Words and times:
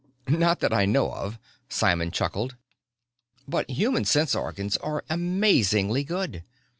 "Not 0.27 0.61
that 0.61 0.73
I 0.73 0.85
know 0.87 1.11
of." 1.11 1.37
Simon 1.69 2.09
chuckled. 2.09 2.55
"But 3.47 3.69
human 3.69 4.03
sense 4.05 4.33
organs 4.33 4.75
are 4.77 5.03
amazingly 5.11 6.03
good. 6.03 6.43